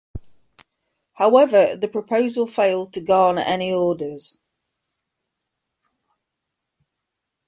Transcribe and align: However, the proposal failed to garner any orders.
However, 1.13 1.75
the 1.75 1.87
proposal 1.87 2.47
failed 2.47 2.91
to 2.93 3.01
garner 3.01 3.43
any 3.45 3.71
orders. 3.71 4.39